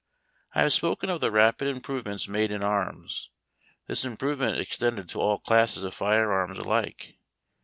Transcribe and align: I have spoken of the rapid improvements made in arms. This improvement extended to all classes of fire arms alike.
I 0.55 0.63
have 0.63 0.73
spoken 0.73 1.11
of 1.11 1.21
the 1.21 1.29
rapid 1.29 1.67
improvements 1.67 2.27
made 2.27 2.51
in 2.51 2.63
arms. 2.63 3.29
This 3.85 4.03
improvement 4.03 4.57
extended 4.57 5.07
to 5.09 5.21
all 5.21 5.37
classes 5.37 5.83
of 5.83 5.93
fire 5.93 6.31
arms 6.31 6.57
alike. 6.57 7.19